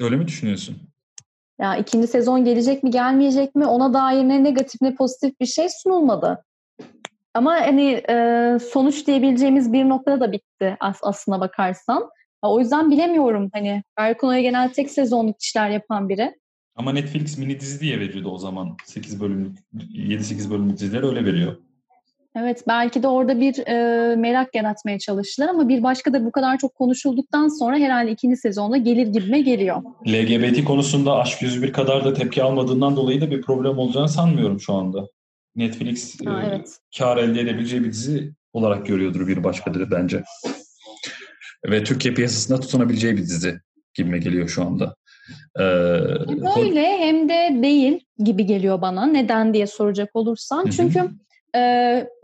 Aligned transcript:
Öyle 0.00 0.16
mi 0.16 0.26
düşünüyorsun? 0.28 0.76
Ya 1.60 1.76
ikinci 1.76 2.06
sezon 2.06 2.44
gelecek 2.44 2.82
mi 2.82 2.90
gelmeyecek 2.90 3.54
mi 3.54 3.66
ona 3.66 3.94
dair 3.94 4.24
ne 4.24 4.44
negatif 4.44 4.80
ne 4.82 4.94
pozitif 4.94 5.40
bir 5.40 5.46
şey 5.46 5.66
sunulmadı. 5.82 6.44
Ama 7.34 7.52
hani 7.52 8.02
e, 8.10 8.58
sonuç 8.72 9.06
diyebileceğimiz 9.06 9.72
bir 9.72 9.88
noktada 9.88 10.20
da 10.20 10.32
bitti 10.32 10.76
as- 10.80 11.00
aslına 11.02 11.40
bakarsan. 11.40 12.10
O 12.42 12.60
yüzden 12.60 12.90
bilemiyorum 12.90 13.50
hani 13.52 13.82
Erkun'a 13.96 14.40
genel 14.40 14.72
tek 14.72 14.90
sezonluk 14.90 15.42
işler 15.42 15.70
yapan 15.70 16.08
biri. 16.08 16.34
Ama 16.76 16.92
Netflix 16.92 17.38
mini 17.38 17.60
dizi 17.60 17.80
diye 17.80 18.00
veriyordu 18.00 18.30
o 18.30 18.38
zaman. 18.38 18.76
8 18.84 19.20
bölümlük, 19.20 19.58
7-8 19.92 20.50
bölümlük 20.50 20.78
diziler 20.78 21.02
öyle 21.02 21.24
veriyor. 21.24 21.56
Evet 22.40 22.64
belki 22.68 23.02
de 23.02 23.08
orada 23.08 23.40
bir 23.40 23.66
e, 23.66 24.16
merak 24.16 24.54
yaratmaya 24.54 24.98
çalıştılar 24.98 25.48
ama 25.48 25.68
bir 25.68 25.82
başka 25.82 26.12
da 26.12 26.24
bu 26.24 26.32
kadar 26.32 26.58
çok 26.58 26.74
konuşulduktan 26.74 27.48
sonra 27.48 27.78
herhalde 27.78 28.10
ikinci 28.10 28.36
sezonda 28.36 28.76
gelir 28.76 29.06
gibime 29.06 29.40
geliyor. 29.40 29.82
LGBT 30.08 30.64
konusunda 30.64 31.16
Aşk 31.16 31.42
101 31.42 31.72
kadar 31.72 32.04
da 32.04 32.14
tepki 32.14 32.42
almadığından 32.42 32.96
dolayı 32.96 33.20
da 33.20 33.30
bir 33.30 33.42
problem 33.42 33.78
olacağını 33.78 34.08
sanmıyorum 34.08 34.60
şu 34.60 34.74
anda. 34.74 35.08
Netflix 35.56 36.20
ha, 36.26 36.42
e, 36.42 36.46
evet. 36.46 36.78
kar 36.98 37.16
elde 37.16 37.40
edebileceği 37.40 37.84
bir 37.84 37.92
dizi 37.92 38.32
olarak 38.52 38.86
görüyordur 38.86 39.28
bir 39.28 39.44
başkadır 39.44 39.90
bence. 39.90 40.22
Ve 41.66 41.84
Türkiye 41.84 42.14
piyasasında 42.14 42.60
tutunabileceği 42.60 43.16
bir 43.16 43.22
dizi 43.22 43.60
gibime 43.94 44.18
geliyor 44.18 44.48
şu 44.48 44.64
anda. 44.64 44.96
Ee, 45.60 45.62
hem 46.28 46.64
öyle 46.64 46.98
hem 46.98 47.28
de 47.28 47.62
değil 47.62 48.00
gibi 48.18 48.46
geliyor 48.46 48.80
bana. 48.80 49.06
Neden 49.06 49.54
diye 49.54 49.66
soracak 49.66 50.10
olursan. 50.14 50.62
Hı-hı. 50.62 50.70
Çünkü 50.70 51.10
e, 51.56 51.60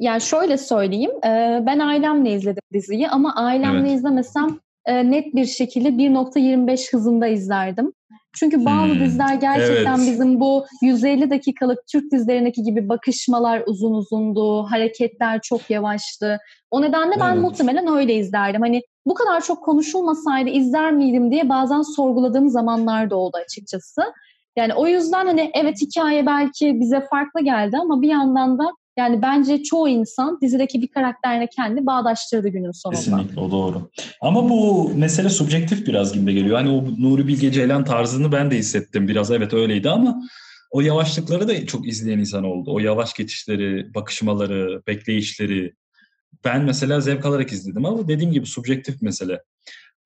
yani 0.01 0.21
şöyle 0.21 0.57
söyleyeyim. 0.57 1.11
E, 1.25 1.63
ben 1.67 1.79
ailemle 1.79 2.33
izledim 2.33 2.63
diziyi 2.73 3.09
ama 3.09 3.35
ailemle 3.35 3.89
evet. 3.89 3.99
izlemesem 3.99 4.59
e, 4.87 5.11
net 5.11 5.35
bir 5.35 5.45
şekilde 5.45 5.89
1.25 5.89 6.93
hızında 6.93 7.27
izlerdim. 7.27 7.93
Çünkü 8.37 8.65
bazı 8.65 8.93
hmm, 8.93 9.01
diziler 9.01 9.35
gerçekten 9.35 9.99
evet. 9.99 10.07
bizim 10.07 10.41
bu 10.41 10.67
150 10.83 11.31
dakikalık 11.31 11.79
Türk 11.87 12.13
dizilerindeki 12.13 12.63
gibi 12.63 12.89
bakışmalar 12.89 13.63
uzun 13.67 13.95
uzundu, 13.95 14.63
hareketler 14.63 15.41
çok 15.41 15.71
yavaştı. 15.71 16.39
O 16.71 16.83
nedenle 16.83 17.15
ben 17.21 17.33
evet. 17.33 17.43
muhtemelen 17.43 17.97
öyle 17.97 18.15
izlerdim. 18.15 18.61
Hani 18.61 18.83
bu 19.07 19.15
kadar 19.15 19.41
çok 19.41 19.65
konuşulmasaydı 19.65 20.51
izler 20.51 20.93
miydim 20.93 21.31
diye 21.31 21.49
bazen 21.49 21.83
sorguladığım 21.83 22.49
zamanlar 22.49 23.11
da 23.11 23.17
oldu 23.17 23.37
açıkçası. 23.45 24.03
Yani 24.57 24.75
o 24.75 24.87
yüzden 24.87 25.27
hani 25.27 25.51
evet 25.55 25.81
hikaye 25.81 26.27
belki 26.27 26.81
bize 26.81 27.07
farklı 27.11 27.41
geldi 27.41 27.77
ama 27.77 28.03
bir 28.03 28.09
yandan 28.09 28.59
da 28.59 28.73
yani 28.97 29.23
bence 29.23 29.63
çoğu 29.63 29.89
insan 29.89 30.39
dizideki 30.41 30.83
bir 30.83 30.89
karakterine 30.89 31.47
kendi 31.47 31.87
bağdaştırdı 31.87 32.49
günün 32.49 32.71
sonunda. 32.71 33.01
Kesinlikle 33.01 33.41
o 33.41 33.51
doğru. 33.51 33.91
Ama 34.21 34.49
bu 34.49 34.91
mesele 34.95 35.29
subjektif 35.29 35.87
biraz 35.87 36.13
gibi 36.13 36.35
geliyor. 36.35 36.57
Hani 36.57 36.71
o 36.71 36.85
Nuri 36.85 37.29
Bilge 37.29 37.53
Ceylan 37.53 37.85
tarzını 37.85 38.33
ben 38.33 38.51
de 38.51 38.57
hissettim 38.57 39.09
biraz. 39.09 39.31
Evet 39.31 39.55
öyleydi 39.55 39.91
ama 39.91 40.23
o 40.71 40.81
yavaşlıkları 40.81 41.49
da 41.49 41.67
çok 41.67 41.89
izleyen 41.89 42.19
insan 42.19 42.45
oldu. 42.45 42.75
O 42.75 42.79
yavaş 42.79 43.15
geçişleri, 43.15 43.95
bakışmaları, 43.95 44.83
bekleyişleri. 44.87 45.75
Ben 46.45 46.63
mesela 46.63 47.01
zevk 47.01 47.27
alarak 47.27 47.53
izledim 47.53 47.87
ama 47.87 48.09
dediğim 48.09 48.33
gibi 48.33 48.47
subjektif 48.47 49.03
mesele. 49.03 49.43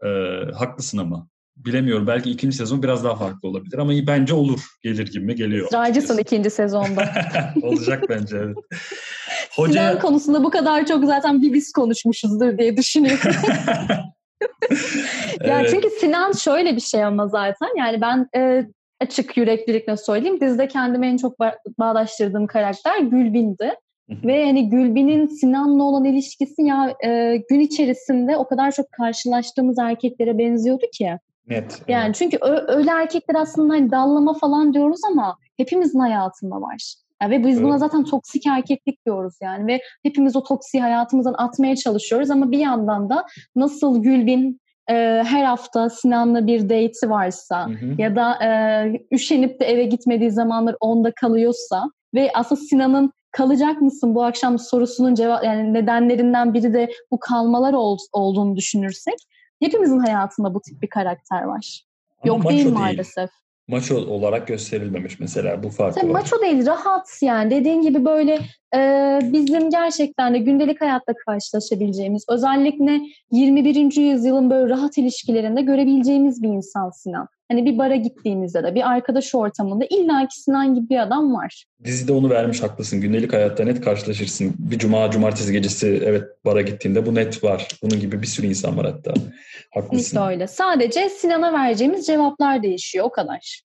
Ee, 0.04 0.08
haklısın 0.54 0.98
ama 0.98 1.28
bilemiyorum. 1.64 2.06
Belki 2.06 2.30
ikinci 2.30 2.56
sezon 2.56 2.82
biraz 2.82 3.04
daha 3.04 3.16
farklı 3.16 3.48
olabilir 3.48 3.78
ama 3.78 3.92
bence 4.06 4.34
olur. 4.34 4.60
Gelir 4.82 5.12
gibi 5.12 5.24
mi 5.24 5.34
geliyor. 5.34 5.66
Israrcısın 5.66 6.18
ikinci 6.18 6.50
sezonda. 6.50 7.08
Olacak 7.62 8.04
bence 8.08 8.36
evet. 8.36 8.56
Hoca... 9.56 9.72
Sinan 9.72 9.98
konusunda 9.98 10.44
bu 10.44 10.50
kadar 10.50 10.86
çok 10.86 11.04
zaten 11.04 11.42
bir 11.42 11.52
biz 11.52 11.72
konuşmuşuzdur 11.72 12.58
diye 12.58 12.76
düşünüyorum. 12.76 13.30
ya 15.44 15.60
evet. 15.60 15.70
çünkü 15.70 15.90
Sinan 15.90 16.32
şöyle 16.32 16.76
bir 16.76 16.80
şey 16.80 17.04
ama 17.04 17.28
zaten 17.28 17.68
yani 17.78 18.00
ben 18.00 18.28
e, 18.36 18.66
açık 19.00 19.36
yüreklilikle 19.36 19.96
söyleyeyim 19.96 20.40
dizide 20.40 20.68
kendime 20.68 21.08
en 21.08 21.16
çok 21.16 21.38
bağdaştırdığım 21.78 22.46
karakter 22.46 22.98
Gülbin'di. 22.98 23.74
Ve 24.24 24.46
hani 24.46 24.70
Gülbin'in 24.70 25.26
Sinan'la 25.26 25.82
olan 25.82 26.04
ilişkisi 26.04 26.62
ya 26.62 26.94
e, 27.04 27.36
gün 27.50 27.60
içerisinde 27.60 28.36
o 28.36 28.48
kadar 28.48 28.72
çok 28.72 28.92
karşılaştığımız 28.92 29.78
erkeklere 29.78 30.38
benziyordu 30.38 30.84
ki. 30.92 31.18
Net. 31.50 31.82
Yani 31.88 32.04
evet. 32.06 32.14
çünkü 32.14 32.38
öyle 32.68 32.90
erkekler 32.90 33.34
aslında 33.40 33.74
hani 33.74 33.90
dallama 33.90 34.34
falan 34.34 34.74
diyoruz 34.74 35.00
ama 35.10 35.36
hepimizin 35.56 35.98
hayatında 35.98 36.60
var. 36.60 36.94
Yani 37.22 37.30
ve 37.30 37.46
biz 37.46 37.56
evet. 37.56 37.66
buna 37.66 37.78
zaten 37.78 38.04
toksik 38.04 38.46
erkeklik 38.46 39.06
diyoruz 39.06 39.34
yani 39.42 39.66
ve 39.66 39.80
hepimiz 40.02 40.36
o 40.36 40.42
toksiği 40.42 40.82
hayatımızdan 40.82 41.34
atmaya 41.38 41.76
çalışıyoruz 41.76 42.30
ama 42.30 42.50
bir 42.50 42.58
yandan 42.58 43.10
da 43.10 43.24
nasıl 43.56 44.02
Gülbin 44.02 44.60
e, 44.90 44.94
her 45.26 45.44
hafta 45.44 45.90
Sinan'la 45.90 46.46
bir 46.46 46.62
date'i 46.62 47.10
varsa 47.10 47.68
hı 47.68 47.72
hı. 47.72 47.94
ya 47.98 48.16
da 48.16 48.44
e, 48.44 48.50
üşenip 49.12 49.60
de 49.60 49.64
eve 49.64 49.84
gitmediği 49.84 50.30
zamanlar 50.30 50.76
onda 50.80 51.12
kalıyorsa 51.20 51.84
ve 52.14 52.30
aslında 52.34 52.60
Sinan'ın 52.60 53.12
kalacak 53.32 53.82
mısın 53.82 54.14
bu 54.14 54.24
akşam 54.24 54.58
sorusunun 54.58 55.14
cevap 55.14 55.44
yani 55.44 55.74
nedenlerinden 55.74 56.54
biri 56.54 56.74
de 56.74 56.90
bu 57.10 57.18
kalmalar 57.18 57.72
ol, 57.72 57.98
olduğunu 58.12 58.56
düşünürsek 58.56 59.14
hepimizin 59.60 59.98
hayatında 59.98 60.54
bu 60.54 60.60
tip 60.60 60.82
bir 60.82 60.88
karakter 60.88 61.42
var. 61.42 61.84
Ama 62.22 62.34
Yok 62.34 62.50
değil 62.50 62.72
maalesef. 62.72 63.30
Maço 63.68 63.96
olarak 63.96 64.46
gösterilmemiş 64.46 65.20
mesela 65.20 65.62
bu 65.62 65.70
farkı 65.70 66.00
Tabii 66.00 66.12
Maço 66.12 66.40
değil 66.40 66.66
rahat 66.66 67.18
yani 67.22 67.50
dediğin 67.50 67.82
gibi 67.82 68.04
böyle 68.04 68.38
e, 68.74 69.18
bizim 69.22 69.70
gerçekten 69.70 70.34
de 70.34 70.38
gündelik 70.38 70.80
hayatta 70.80 71.12
karşılaşabileceğimiz 71.26 72.24
özellikle 72.28 73.00
21. 73.30 73.96
yüzyılın 73.96 74.50
böyle 74.50 74.70
rahat 74.74 74.98
ilişkilerinde 74.98 75.62
görebileceğimiz 75.62 76.42
bir 76.42 76.48
insan 76.48 76.90
Sinan. 76.90 77.28
Hani 77.50 77.66
bir 77.66 77.78
bara 77.78 77.96
gittiğimizde 77.96 78.62
de 78.62 78.74
bir 78.74 78.90
arkadaş 78.90 79.34
ortamında 79.34 79.84
illa 79.90 80.28
ki 80.28 80.40
Sinan 80.40 80.74
gibi 80.74 80.88
bir 80.88 80.98
adam 81.02 81.34
var. 81.34 81.64
Dizide 81.84 82.12
onu 82.12 82.30
vermiş 82.30 82.62
haklısın. 82.62 83.00
Gündelik 83.00 83.32
hayatta 83.32 83.64
net 83.64 83.80
karşılaşırsın. 83.80 84.54
Bir 84.58 84.78
cuma, 84.78 85.10
cumartesi 85.10 85.52
gecesi 85.52 86.02
evet 86.04 86.24
bara 86.44 86.62
gittiğinde 86.62 87.06
bu 87.06 87.14
net 87.14 87.44
var. 87.44 87.68
Bunun 87.82 88.00
gibi 88.00 88.22
bir 88.22 88.26
sürü 88.26 88.46
insan 88.46 88.76
var 88.76 88.86
hatta. 88.86 89.14
Haklısın. 89.74 89.96
Kesinlikle 89.96 90.26
öyle. 90.28 90.46
Sadece 90.46 91.08
Sinan'a 91.08 91.52
vereceğimiz 91.52 92.06
cevaplar 92.06 92.62
değişiyor 92.62 93.04
o 93.04 93.10
kadar. 93.10 93.62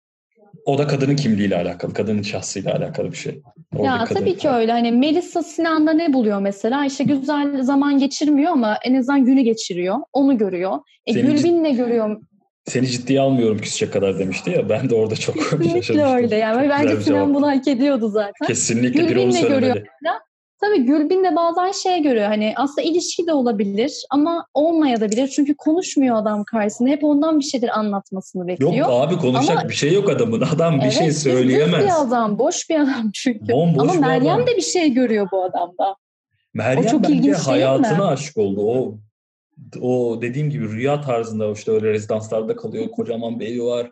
O 0.66 0.78
da 0.78 0.88
kadının 0.88 1.16
kimliğiyle 1.16 1.56
alakalı, 1.56 1.94
kadının 1.94 2.22
şahsıyla 2.22 2.76
alakalı 2.76 3.12
bir 3.12 3.18
şey. 3.18 3.42
Orada 3.76 3.88
ya 3.88 4.06
tabii 4.06 4.38
ki 4.38 4.50
öyle. 4.50 4.72
Hani 4.72 4.92
Melissa 4.92 5.44
Sinan'da 5.44 5.94
ne 5.94 6.14
buluyor 6.14 6.40
mesela? 6.42 6.86
İşte 6.86 7.04
güzel 7.04 7.64
zaman 7.64 8.00
geçirmiyor 8.00 8.52
ama 8.52 8.78
en 8.84 8.96
azından 8.96 9.26
günü 9.26 9.42
geçiriyor. 9.42 9.98
Onu 10.14 10.38
görüyor. 10.38 10.80
E, 11.06 11.14
Gülbin 11.14 11.64
ne 11.64 11.72
görüyor 11.72 12.22
seni 12.70 12.88
ciddiye 12.88 13.22
almıyorum 13.22 13.58
küsecek 13.58 13.94
kadar 13.94 14.20
demişti 14.20 14.50
ya. 14.50 14.70
Ben 14.70 14.90
de 14.90 14.96
orada 14.96 15.16
çok 15.16 15.36
Kesinlikle 15.50 16.06
öyle. 16.06 16.36
Yani 16.36 16.70
bence 16.70 17.02
Sinan 17.02 17.34
bunu 17.34 17.48
hak 17.48 17.68
ediyordu 17.68 18.10
zaten. 18.10 18.48
Kesinlikle. 18.48 19.04
Gülbin 19.04 19.30
onu. 19.30 19.48
Görüyor. 19.48 19.86
Tabii 20.62 20.86
Gülbin 20.86 21.24
de 21.24 21.36
bazen 21.36 21.72
şey 21.72 22.02
görüyor 22.02 22.26
hani 22.26 22.54
aslında 22.56 22.82
ilişki 22.82 23.28
de 23.28 23.34
olabilir 23.34 24.04
ama 24.10 24.46
olmayabilir 24.54 25.28
çünkü 25.28 25.56
konuşmuyor 25.56 26.16
adam 26.16 26.44
karşısında. 26.44 26.90
Hep 26.90 27.04
ondan 27.04 27.40
bir 27.40 27.44
şeyler 27.44 27.70
anlatmasını 27.70 28.48
bekliyor. 28.48 28.74
Yok 28.74 28.90
abi 28.92 29.18
konuşacak 29.18 29.60
ama, 29.60 29.70
bir 29.70 29.76
şey 29.76 29.94
yok 29.94 30.10
adamın. 30.10 30.42
Adam 30.42 30.78
bir 30.78 30.84
evet, 30.84 30.94
şey 30.94 31.12
söyleyemez. 31.12 31.86
Bir 31.86 32.02
adam, 32.02 32.40
boş 32.40 32.70
bir 32.70 32.76
adam 32.76 33.12
çünkü. 33.14 33.54
Bomboş 33.54 33.82
ama 33.82 34.08
Meryem 34.08 34.36
adam. 34.36 34.48
de 34.48 34.56
bir 34.56 34.62
şey 34.62 34.94
görüyor 34.94 35.28
bu 35.32 35.44
adamda. 35.44 35.96
Meryem 36.54 36.86
o 36.86 36.90
çok 36.90 37.10
ilginç 37.10 37.38
hayatına 37.38 38.08
aşık 38.08 38.38
oldu. 38.38 38.62
O 38.62 38.98
o 39.82 40.20
dediğim 40.22 40.50
gibi 40.50 40.70
rüya 40.70 41.02
tarzında 41.02 41.52
işte 41.52 41.72
öyle 41.72 41.94
rezidanslarda 41.94 42.56
kalıyor. 42.56 42.92
Kocaman 42.92 43.40
bir 43.40 43.48
evi 43.48 43.64
var. 43.64 43.92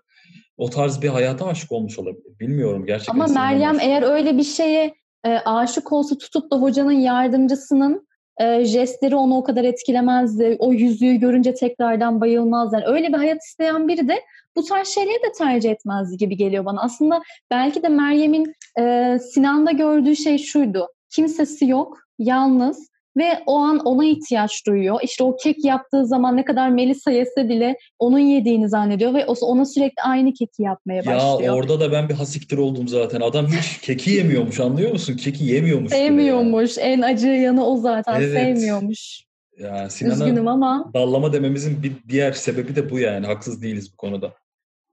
O 0.58 0.70
tarz 0.70 1.02
bir 1.02 1.10
hayata 1.10 1.48
aşık 1.48 1.72
olmuş 1.72 2.00
olabilir. 2.00 2.40
Bilmiyorum 2.40 2.86
gerçekten. 2.86 3.14
Ama 3.14 3.28
Meryem 3.28 3.80
eğer 3.80 4.02
öyle 4.02 4.38
bir 4.38 4.44
şeye 4.44 4.94
e, 5.26 5.30
aşık 5.30 5.92
olsa 5.92 6.18
tutup 6.18 6.52
da 6.52 6.56
hocanın 6.62 6.92
yardımcısının 6.92 8.08
e, 8.40 8.66
jestleri 8.66 9.16
onu 9.16 9.38
o 9.38 9.44
kadar 9.44 9.64
etkilemezdi. 9.64 10.56
O 10.60 10.74
yüzüğü 10.74 11.16
görünce 11.16 11.54
tekrardan 11.54 12.22
bayılmaz. 12.22 12.74
Yani 12.74 12.86
öyle 12.86 13.08
bir 13.08 13.18
hayat 13.18 13.44
isteyen 13.44 13.88
biri 13.88 14.08
de 14.08 14.22
bu 14.56 14.64
tarz 14.64 14.88
şeyleri 14.88 15.24
de 15.24 15.32
tercih 15.38 15.72
etmezdi 15.72 16.18
gibi 16.18 16.38
geliyor 16.38 16.66
bana. 16.66 16.82
Aslında 16.82 17.22
belki 17.52 17.84
de 17.84 17.90
Meryem'in 17.90 18.56
e, 18.80 19.18
Sinan'da 19.20 19.72
gördüğü 19.72 20.16
şey 20.16 20.38
şuydu. 20.38 20.88
Kimsesi 21.10 21.68
yok, 21.68 21.98
yalnız 22.20 22.90
ve 23.18 23.44
o 23.46 23.58
an 23.58 23.80
ona 23.80 24.06
ihtiyaç 24.06 24.66
duyuyor. 24.68 25.00
İşte 25.04 25.24
o 25.24 25.36
kek 25.36 25.66
yaptığı 25.66 26.06
zaman 26.06 26.38
ne 26.38 26.46
kadar 26.46 26.70
Melisa 26.70 27.12
yese 27.12 27.50
bile 27.50 27.78
onun 28.00 28.20
yediğini 28.20 28.70
zannediyor 28.70 29.14
ve 29.14 29.26
ona 29.26 29.66
sürekli 29.66 30.02
aynı 30.02 30.34
keki 30.34 30.64
yapmaya 30.64 31.06
başlıyor. 31.06 31.42
Ya 31.42 31.56
orada 31.56 31.80
da 31.80 31.92
ben 31.92 32.10
bir 32.10 32.14
hasiktir 32.14 32.58
oldum 32.58 32.88
zaten. 32.88 33.22
Adam 33.22 33.48
hiç 33.48 33.82
keki 33.82 34.12
yemiyormuş 34.12 34.60
anlıyor 34.60 34.92
musun? 34.92 35.14
Keki 35.16 35.46
yemiyormuş. 35.46 35.92
Sevmiyormuş. 35.92 36.78
En 36.78 37.02
acı 37.02 37.28
yanı 37.28 37.66
o 37.66 37.78
zaten. 37.78 38.22
Evet. 38.22 38.34
Sevmiyormuş. 38.34 39.28
Ya 39.60 39.90
Sinan'a 39.90 40.14
Üzgünüm 40.14 40.48
ama. 40.48 40.92
dallama 40.94 41.34
dememizin 41.34 41.84
bir 41.84 41.94
diğer 42.10 42.32
sebebi 42.32 42.76
de 42.76 42.90
bu 42.90 43.00
yani. 43.00 43.26
Haksız 43.26 43.62
değiliz 43.62 43.94
bu 43.94 43.98
konuda. 43.98 44.34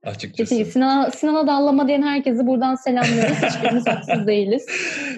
Açıkçası. 0.03 0.49
Kesinlikle. 0.49 0.71
Sinan'a, 0.71 1.11
Sinan'a 1.11 1.47
dallama 1.47 1.87
diyen 1.87 2.01
herkesi 2.01 2.47
buradan 2.47 2.75
selamlıyoruz. 2.75 3.37
Hiçbirimiz 3.37 3.87
haksız 3.87 4.27
değiliz. 4.27 4.65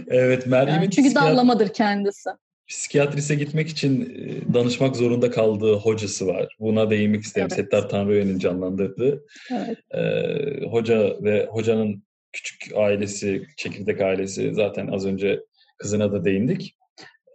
Evet 0.08 0.48
Meryem'in... 0.48 0.82
Yani 0.82 0.92
çünkü 0.92 1.10
psikiyat... 1.10 1.32
dallamadır 1.32 1.68
kendisi. 1.68 2.30
Psikiyatrise 2.68 3.36
gitmek 3.36 3.70
için 3.70 4.02
e, 4.02 4.54
danışmak 4.54 4.96
zorunda 4.96 5.32
kaldığı 5.32 5.74
hocası 5.74 6.28
var. 6.28 6.56
Buna 6.60 6.90
değinmek 6.90 7.24
isterim. 7.24 7.48
Evet. 7.52 7.60
Settar 7.60 7.90
Tanrıören'in 7.90 8.40
canlandırdığı. 8.40 9.26
Evet. 9.52 9.78
Ee, 9.92 10.66
hoca 10.66 11.24
ve 11.24 11.46
hocanın 11.46 12.04
küçük 12.32 12.72
ailesi, 12.76 13.48
çekirdek 13.58 14.02
ailesi 14.02 14.54
zaten 14.54 14.88
az 14.88 15.06
önce 15.06 15.40
kızına 15.78 16.12
da 16.12 16.26
değindik. 16.26 16.76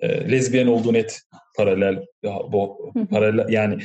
Ee, 0.00 0.30
lezbiyen 0.30 0.66
olduğu 0.66 0.92
net 0.92 1.20
paralel 1.56 2.06
bu 2.24 2.92
paralel 3.10 3.48
yani 3.48 3.78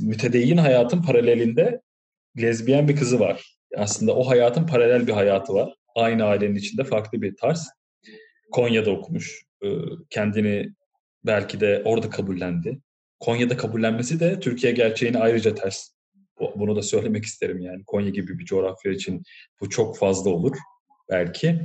mütedeyyin 0.00 0.56
hayatın 0.56 1.02
paralelinde 1.02 1.80
lezbiyen 2.42 2.88
bir 2.88 2.96
kızı 2.96 3.20
var. 3.20 3.56
Aslında 3.76 4.16
o 4.16 4.28
hayatın 4.28 4.66
paralel 4.66 5.06
bir 5.06 5.12
hayatı 5.12 5.54
var. 5.54 5.74
Aynı 5.94 6.24
ailenin 6.24 6.54
içinde 6.54 6.84
farklı 6.84 7.22
bir 7.22 7.36
tarz. 7.36 7.68
Konya'da 8.52 8.90
okumuş. 8.90 9.42
Ee, 9.64 9.68
kendini 10.10 10.72
belki 11.26 11.60
de 11.60 11.82
orada 11.84 12.10
kabullendi. 12.10 12.80
Konya'da 13.20 13.56
kabullenmesi 13.56 14.20
de 14.20 14.40
Türkiye 14.40 14.72
gerçeğini 14.72 15.18
ayrıca 15.18 15.54
ters. 15.54 15.90
Bunu 16.56 16.76
da 16.76 16.82
söylemek 16.82 17.24
isterim 17.24 17.60
yani. 17.60 17.84
Konya 17.84 18.10
gibi 18.10 18.38
bir 18.38 18.44
coğrafya 18.44 18.92
için 18.92 19.22
bu 19.60 19.70
çok 19.70 19.98
fazla 19.98 20.30
olur 20.30 20.56
belki. 21.10 21.60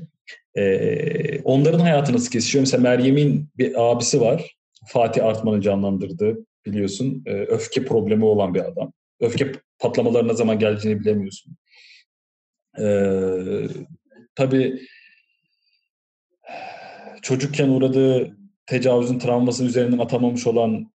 Ee, 0.56 1.42
onların 1.42 1.80
hayatı 1.80 2.14
nasıl 2.14 2.32
kesişiyor? 2.32 2.62
Mesela 2.62 2.82
Meryem'in 2.82 3.50
bir 3.58 3.92
abisi 3.92 4.22
var. 4.22 4.56
Fatih 4.88 5.26
Artman'ın 5.26 5.62
canlandırdığı 5.62 6.46
biliyorsun. 6.66 7.24
E, 7.26 7.32
öfke 7.32 7.86
problemi 7.86 8.26
olan 8.26 8.54
bir 8.54 8.60
adam. 8.60 8.94
Öfke 9.20 9.52
patlamalarına 9.80 10.34
zaman 10.34 10.60
geleceğini 10.60 11.00
bilemiyorsun. 11.00 11.58
Ee, 12.80 13.68
tabii 14.36 14.82
çocukken 17.22 17.70
uğradığı 17.70 18.41
tecavüzün 18.66 19.20
travmasının 19.20 19.68
üzerinden 19.68 19.98
atamamış 19.98 20.48
olan 20.48 20.92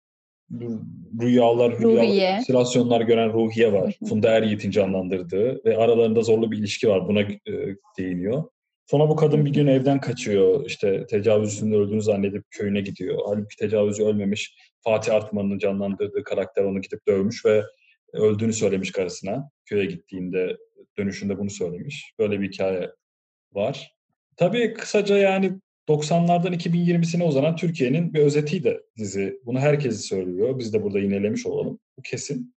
rüyalar, 1.21 1.73
halüsinasyonlar 1.73 3.01
gören 3.01 3.33
Ruhiye 3.33 3.73
var. 3.73 3.99
Funda 4.09 4.29
Er 4.29 4.43
Yiğit'in 4.43 4.71
canlandırdığı 4.71 5.65
ve 5.65 5.77
aralarında 5.77 6.23
zorlu 6.23 6.53
bir 6.53 6.59
ilişki 6.59 6.89
var. 6.89 7.09
Buna 7.09 7.21
e, 7.21 7.37
değiniyor. 7.99 8.45
Sonra 8.87 9.09
bu 9.09 9.17
kadın 9.17 9.47
bir 9.47 9.53
gün 9.53 9.67
evden 9.67 10.01
kaçıyor. 10.01 10.67
İşte 10.67 11.07
tecavüzcünün 11.07 11.73
öldüğünü 11.73 12.03
zannedip 12.03 12.45
köyüne 12.51 12.81
gidiyor. 12.81 13.19
Halbuki 13.27 13.57
tecavüzcü 13.57 14.05
ölmemiş. 14.05 14.57
Fatih 14.81 15.15
Artman'ın 15.15 15.59
canlandırdığı 15.59 16.25
karakter 16.25 16.65
onu 16.65 16.81
gidip 16.81 17.07
dövmüş 17.07 17.45
ve 17.45 17.63
öldüğünü 18.13 18.53
söylemiş 18.53 18.93
karısına. 18.93 19.51
Köye 19.65 19.85
gittiğinde 19.85 20.57
dönüşünde 20.99 21.39
bunu 21.39 21.51
söylemiş. 21.51 22.15
Böyle 22.19 22.41
bir 22.41 22.53
hikaye 22.53 22.91
var. 23.53 23.95
Tabii 24.37 24.75
kısaca 24.75 25.17
yani 25.17 25.61
90'lardan 25.89 26.55
2020'sine 26.55 27.25
uzanan 27.25 27.57
Türkiye'nin 27.57 28.15
bir 28.15 28.21
özetiydi 28.21 28.81
dizi. 28.97 29.41
Bunu 29.47 29.61
herkes 29.61 30.01
söylüyor. 30.01 30.59
Biz 30.59 30.73
de 30.73 30.83
burada 30.83 30.99
yinelemiş 30.99 31.47
olalım. 31.47 31.79
Bu 31.99 32.03
kesin. 32.03 32.55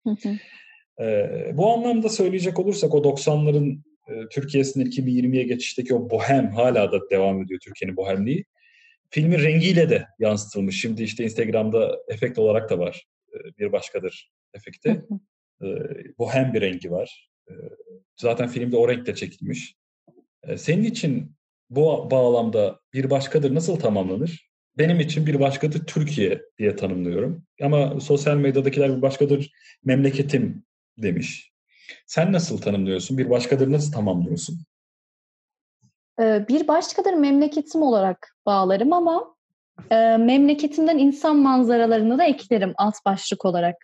Ee, 1.02 1.52
bu 1.54 1.74
anlamda 1.74 2.10
söyleyecek 2.10 2.60
olursak 2.60 2.94
o 2.94 2.98
90'ların 2.98 3.80
e, 4.08 4.14
Türkiye'sinin 4.32 4.86
2020'ye 4.86 5.44
geçişteki 5.44 5.96
o 5.96 6.10
bohem 6.10 6.52
hala 6.52 6.92
da 6.92 7.10
devam 7.10 7.42
ediyor 7.42 7.60
Türkiye'nin 7.60 7.98
bohemliği. 7.98 8.46
Filmin 9.10 9.40
rengiyle 9.40 9.90
de 9.90 10.08
yansıtılmış. 10.20 10.82
Şimdi 10.82 11.04
işte 11.04 11.24
Instagram'da 11.24 11.98
efekt 12.08 12.40
olarak 12.40 12.70
da 12.70 12.80
var. 12.80 13.06
E, 13.34 13.38
bir 13.60 13.72
başkadır 13.72 14.32
efekti. 14.54 15.06
E, 15.62 15.68
bohem 16.18 16.54
bir 16.54 16.62
rengi 16.62 16.92
var. 16.92 17.30
E, 17.50 17.54
zaten 18.16 18.48
filmde 18.48 18.78
o 18.78 18.90
renkte 18.90 19.16
çekilmiş. 19.16 19.76
E, 20.44 20.58
senin 20.58 20.84
için 20.84 21.36
bu 21.70 22.12
bağlamda 22.12 22.80
bir 22.94 23.10
başkadır 23.10 23.56
nasıl 23.56 23.80
tamamlanır? 23.80 24.50
Benim 24.78 25.00
için 25.00 25.28
bir 25.28 25.40
başkadır 25.40 25.86
Türkiye 25.86 26.42
diye 26.58 26.76
tanımlıyorum. 26.76 27.44
Ama 27.62 28.00
sosyal 28.00 28.38
medyadakiler 28.38 28.98
bir 28.98 29.02
başkadır 29.02 29.52
memleketim 29.84 30.64
demiş. 30.98 31.52
Sen 32.06 32.34
nasıl 32.34 32.58
tanımlıyorsun? 32.58 33.18
Bir 33.18 33.30
başkadır 33.30 33.72
nasıl 33.72 33.92
tamamlıyorsun? 33.92 34.60
Ee, 36.20 36.46
bir 36.50 36.68
başkadır 36.68 37.14
memleketim 37.14 37.82
olarak 37.82 38.36
bağlarım 38.46 38.94
ama 38.94 39.36
e, 39.92 40.18
memleketimden 40.18 40.98
insan 40.98 41.38
manzaralarını 41.38 42.18
da 42.18 42.24
eklerim 42.24 42.74
alt 42.78 42.96
başlık 43.06 43.46
olarak. 43.46 43.76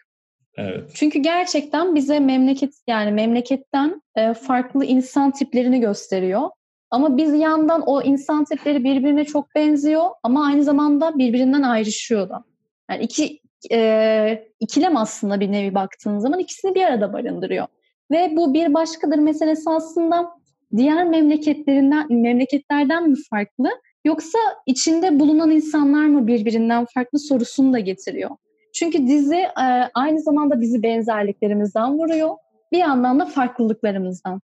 Evet. 0.56 0.92
Çünkü 0.94 1.20
gerçekten 1.20 1.96
bize 1.96 2.20
memleket 2.20 2.74
yani 2.88 3.12
memleketten 3.12 4.02
e, 4.16 4.34
farklı 4.34 4.86
insan 4.86 5.32
tiplerini 5.32 5.80
gösteriyor. 5.80 6.50
Ama 6.92 7.18
biz 7.18 7.34
yandan 7.34 7.82
o 7.86 8.02
insan 8.02 8.44
tipleri 8.44 8.84
birbirine 8.84 9.26
çok 9.26 9.56
benziyor 9.56 10.10
ama 10.24 10.46
aynı 10.46 10.64
zamanda 10.64 11.18
birbirinden 11.18 11.62
ayrışıyor 11.62 12.30
da. 12.30 12.44
Yani 12.92 13.04
iki 13.04 13.40
e, 13.72 14.50
ikilem 14.60 14.98
aslında 14.98 15.40
bir 15.40 15.52
nevi 15.52 15.76
baktığın 15.76 16.20
zaman 16.20 16.40
ikisini 16.40 16.76
bir 16.76 16.84
arada 16.84 17.14
barındırıyor. 17.14 17.68
Ve 18.12 18.34
bu 18.36 18.54
bir 18.54 18.74
başkadır 18.74 19.18
meselesi 19.18 19.70
aslında 19.70 20.32
diğer 20.78 21.08
memleketlerinden 21.08 22.14
memleketlerden 22.14 23.10
mi 23.10 23.16
farklı 23.30 23.70
yoksa 24.06 24.40
içinde 24.66 25.20
bulunan 25.20 25.52
insanlar 25.52 26.06
mı 26.06 26.28
birbirinden 26.28 26.86
farklı 26.94 27.20
sorusunu 27.20 27.74
da 27.74 27.80
getiriyor. 27.80 28.30
Çünkü 28.74 29.08
dizi 29.08 29.36
e, 29.36 29.66
aynı 29.94 30.20
zamanda 30.20 30.62
bizi 30.62 30.84
benzerliklerimizden 30.84 31.98
vuruyor. 31.98 32.30
Bir 32.72 32.78
yandan 32.78 33.20
da 33.20 33.26
farklılıklarımızdan. 33.26 34.42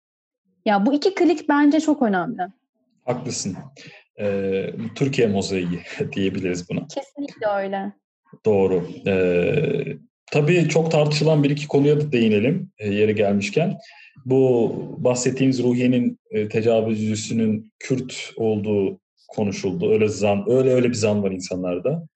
Ya 0.65 0.85
bu 0.85 0.93
iki 0.93 1.15
klik 1.15 1.49
bence 1.49 1.79
çok 1.79 2.01
önemli. 2.01 2.41
Haklısın. 3.05 3.57
Ee, 4.19 4.69
Türkiye 4.95 5.27
mozaiği 5.27 5.79
diyebiliriz 6.15 6.69
buna. 6.69 6.87
Kesinlikle 6.87 7.47
öyle. 7.47 7.93
Doğru. 8.45 8.87
Ee, 9.07 9.97
tabii 10.31 10.69
çok 10.69 10.91
tartışılan 10.91 11.43
bir 11.43 11.49
iki 11.49 11.67
konuya 11.67 12.01
da 12.01 12.11
değinelim 12.11 12.71
e, 12.77 12.93
yeri 12.93 13.15
gelmişken. 13.15 13.77
Bu 14.25 14.75
bahsettiğimiz 14.97 15.63
Ruhiye'nin 15.63 16.19
e, 16.31 16.49
tecavüzcüsünün 16.49 17.73
Kürt 17.79 18.31
olduğu 18.37 18.99
konuşuldu. 19.27 19.91
Öyle 19.91 20.07
zan, 20.07 20.45
öyle 20.47 20.69
öyle 20.69 20.89
bir 20.89 20.93
zan 20.93 21.23
var 21.23 21.31
insanlarda. 21.31 22.07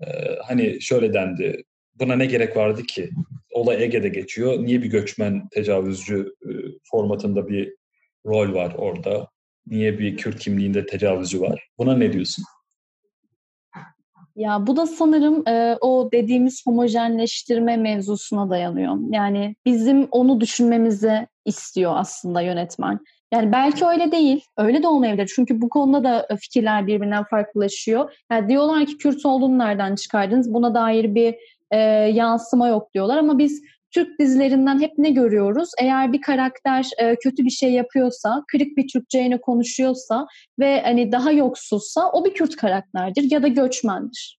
Ee, 0.00 0.06
hani 0.44 0.80
şöyle 0.80 1.14
dendi. 1.14 1.64
Buna 1.94 2.16
ne 2.16 2.26
gerek 2.26 2.56
vardı 2.56 2.82
ki? 2.82 3.10
Olay 3.50 3.84
Ege'de 3.84 4.08
geçiyor. 4.08 4.64
Niye 4.64 4.82
bir 4.82 4.86
göçmen 4.86 5.48
tecavüzcü 5.48 6.34
e, 6.42 6.50
formatında 6.90 7.48
bir 7.48 7.74
rol 8.26 8.54
var 8.54 8.74
orada? 8.78 9.28
Niye 9.66 9.98
bir 9.98 10.16
Kürt 10.16 10.40
kimliğinde 10.40 10.86
tecavüzcü 10.86 11.40
var? 11.40 11.68
Buna 11.78 11.96
ne 11.96 12.12
diyorsun? 12.12 12.44
Ya 14.36 14.66
bu 14.66 14.76
da 14.76 14.86
sanırım 14.86 15.48
e, 15.48 15.76
o 15.80 16.08
dediğimiz 16.12 16.66
homojenleştirme 16.66 17.76
mevzusuna 17.76 18.50
dayanıyor. 18.50 18.96
Yani 19.10 19.56
bizim 19.66 20.08
onu 20.10 20.40
düşünmemizi 20.40 21.26
istiyor 21.44 21.92
aslında 21.96 22.40
yönetmen. 22.40 23.00
Yani 23.32 23.52
belki 23.52 23.86
öyle 23.86 24.12
değil, 24.12 24.44
öyle 24.58 24.82
de 24.82 24.88
olmayabilir. 24.88 25.32
Çünkü 25.34 25.60
bu 25.60 25.68
konuda 25.68 26.04
da 26.04 26.36
fikirler 26.36 26.86
birbirinden 26.86 27.24
farklılaşıyor. 27.24 28.12
Yani 28.30 28.48
diyorlar 28.48 28.86
ki 28.86 28.98
Kürt 28.98 29.26
olduğunu 29.26 29.58
nereden 29.58 29.94
çıkardınız? 29.94 30.54
Buna 30.54 30.74
dair 30.74 31.14
bir 31.14 31.34
e, 31.70 31.78
yansıma 32.12 32.68
yok 32.68 32.94
diyorlar. 32.94 33.18
Ama 33.18 33.38
biz 33.38 33.62
Türk 33.94 34.18
dizilerinden 34.18 34.80
hep 34.80 34.92
ne 34.98 35.10
görüyoruz? 35.10 35.70
Eğer 35.78 36.12
bir 36.12 36.20
karakter 36.20 36.90
e, 36.98 37.16
kötü 37.16 37.44
bir 37.44 37.50
şey 37.50 37.72
yapıyorsa, 37.72 38.44
kırık 38.48 38.76
bir 38.76 38.88
Türkçeyle 38.88 39.40
konuşuyorsa 39.40 40.26
ve 40.58 40.80
hani 40.82 41.12
daha 41.12 41.32
yoksulsa 41.32 42.10
o 42.12 42.24
bir 42.24 42.34
Kürt 42.34 42.56
karakterdir 42.56 43.30
ya 43.30 43.42
da 43.42 43.48
göçmendir. 43.48 44.38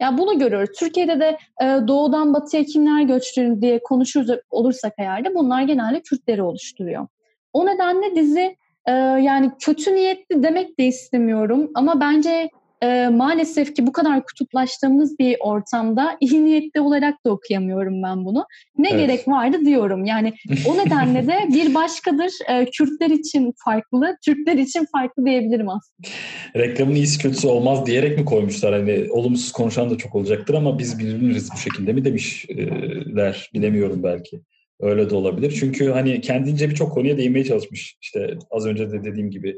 Ya 0.00 0.18
bunu 0.18 0.38
görüyoruz. 0.38 0.78
Türkiye'de 0.78 1.20
de 1.20 1.38
e, 1.62 1.88
doğudan 1.88 2.34
batıya 2.34 2.64
kimler 2.64 3.02
göçtü 3.02 3.54
diye 3.60 3.80
konuşuruz 3.84 4.30
olursak 4.50 4.92
eğer 4.98 5.24
de 5.24 5.34
bunlar 5.34 5.62
genelde 5.62 6.00
Kürtleri 6.00 6.42
oluşturuyor. 6.42 7.06
O 7.52 7.66
nedenle 7.66 8.16
dizi 8.16 8.56
e, 8.86 8.92
yani 8.92 9.50
kötü 9.60 9.94
niyetli 9.94 10.42
demek 10.42 10.78
de 10.78 10.86
istemiyorum 10.86 11.70
ama 11.74 12.00
bence 12.00 12.50
e, 12.82 13.08
maalesef 13.08 13.74
ki 13.74 13.86
bu 13.86 13.92
kadar 13.92 14.24
kutuplaştığımız 14.24 15.18
bir 15.18 15.36
ortamda 15.40 16.16
iyi 16.20 16.44
niyetli 16.44 16.80
olarak 16.80 17.24
da 17.26 17.30
okuyamıyorum 17.30 18.02
ben 18.02 18.24
bunu. 18.24 18.46
Ne 18.78 18.88
evet. 18.90 19.00
gerek 19.00 19.28
vardı 19.28 19.56
diyorum. 19.64 20.04
Yani 20.04 20.32
o 20.68 20.78
nedenle 20.86 21.26
de 21.26 21.38
bir 21.54 21.74
başkadır. 21.74 22.30
E, 22.48 22.64
Kürtler 22.70 23.10
için 23.10 23.54
farklı, 23.64 24.16
Türkler 24.24 24.56
için 24.56 24.86
farklı 24.92 25.26
diyebilirim 25.26 25.68
aslında. 25.68 26.08
Reklamın 26.56 26.94
iyisi 26.94 27.18
kötüsü 27.18 27.48
olmaz 27.48 27.86
diyerek 27.86 28.18
mi 28.18 28.24
koymuşlar? 28.24 28.74
Hani 28.74 29.06
olumsuz 29.10 29.52
konuşan 29.52 29.90
da 29.90 29.98
çok 29.98 30.14
olacaktır 30.14 30.54
ama 30.54 30.78
biz 30.78 30.98
biliniriz 30.98 31.50
bu 31.54 31.58
şekilde 31.58 31.92
mi 31.92 32.04
demişler. 32.04 33.50
Bilemiyorum 33.54 34.02
belki. 34.02 34.40
Öyle 34.80 35.10
de 35.10 35.14
olabilir. 35.14 35.56
Çünkü 35.60 35.90
hani 35.90 36.20
kendince 36.20 36.70
birçok 36.70 36.92
konuya 36.92 37.18
değinmeye 37.18 37.44
çalışmış. 37.44 37.96
İşte 38.02 38.38
az 38.50 38.66
önce 38.66 38.90
de 38.90 39.04
dediğim 39.04 39.30
gibi 39.30 39.56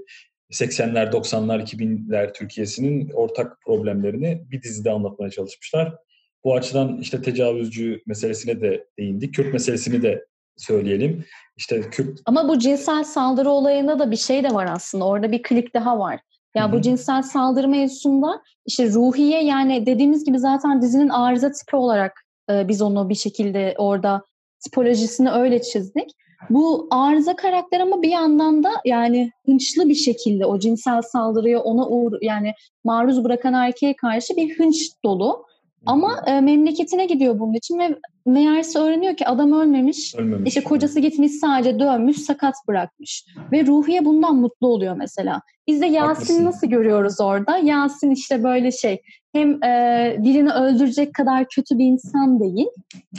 80'ler, 0.52 1.11
90'lar, 1.11 1.62
2000'ler 1.62 2.33
Türkiye'sinin 2.33 3.11
ortak 3.11 3.61
problemlerini 3.67 4.43
bir 4.50 4.62
dizide 4.62 4.90
anlatmaya 4.90 5.31
çalışmışlar. 5.31 5.95
Bu 6.45 6.55
açıdan 6.55 6.99
işte 6.99 7.23
tecavüzcü 7.23 8.02
meselesine 8.07 8.61
de 8.61 8.87
değindik. 8.99 9.35
Kürt 9.35 9.52
meselesini 9.52 10.02
de 10.02 10.26
söyleyelim. 10.57 11.25
İşte 11.57 11.81
Kürt... 11.81 12.21
Ama 12.26 12.49
bu 12.49 12.59
cinsel 12.59 13.05
saldırı 13.05 13.50
olayında 13.50 13.99
da 13.99 14.11
bir 14.11 14.17
şey 14.17 14.45
de 14.45 14.50
var 14.50 14.69
aslında. 14.71 15.07
Orada 15.07 15.33
bir 15.33 15.43
klik 15.43 15.75
daha 15.75 15.99
var. 15.99 16.14
Ya 16.14 16.62
yani 16.62 16.73
bu 16.73 16.83
cinsel 16.83 17.23
saldırı 17.23 17.69
mevzusunda 17.69 18.43
işte 18.67 18.90
ruhiye 18.90 19.45
yani 19.45 19.87
dediğimiz 19.87 20.25
gibi 20.25 20.38
zaten 20.38 20.83
dizinin 20.83 21.09
arıza 21.09 21.50
tipi 21.52 21.76
olarak 21.76 22.25
e, 22.50 22.69
biz 22.69 22.83
onu 22.83 23.09
bir 23.09 23.14
şekilde 23.14 23.75
orada 23.78 24.25
tipolojisini 24.64 25.31
öyle 25.31 25.62
çizdik. 25.62 26.11
Bu 26.50 26.88
arıza 26.90 27.37
karakter 27.37 27.80
ama 27.80 28.02
bir 28.02 28.09
yandan 28.09 28.64
da 28.64 28.71
yani 28.85 29.33
hınçlı 29.47 29.88
bir 29.88 29.95
şekilde 29.95 30.47
o 30.47 30.59
cinsel 30.59 31.02
saldırıya 31.02 31.61
ona 31.61 31.88
uğur 31.88 32.12
yani 32.23 32.54
maruz 32.85 33.25
bırakan 33.25 33.54
erkeğe 33.54 33.97
karşı 33.97 34.37
bir 34.37 34.59
hınç 34.59 34.76
dolu. 35.04 35.45
Ama 35.87 36.23
e, 36.26 36.40
memleketine 36.40 37.06
gidiyor 37.06 37.38
bunun 37.38 37.54
için 37.54 37.78
ve 37.78 37.99
meğerse 38.26 38.78
öğreniyor 38.78 39.16
ki 39.16 39.28
adam 39.28 39.52
ölmemiş. 39.52 40.14
ölmemiş. 40.14 40.49
İşte 40.49 40.64
kocası 40.64 41.00
gitmiş 41.00 41.32
sadece 41.32 41.78
dönmüş, 41.78 42.16
sakat 42.16 42.54
bırakmış. 42.68 43.25
Ve 43.52 43.66
Ruhiye 43.66 44.04
bundan 44.04 44.37
mutlu 44.37 44.66
oluyor 44.66 44.97
mesela. 44.97 45.42
Biz 45.66 45.80
de 45.80 45.87
Yasin'i 45.87 46.44
nasıl 46.44 46.66
görüyoruz 46.66 47.20
orada? 47.20 47.58
Yasin 47.58 48.11
işte 48.11 48.42
böyle 48.42 48.73
şey 48.73 49.02
hem 49.32 49.62
e, 49.64 50.16
birini 50.18 50.52
öldürecek 50.52 51.14
kadar 51.14 51.47
kötü 51.49 51.78
bir 51.78 51.85
insan 51.85 52.40
değil 52.40 52.66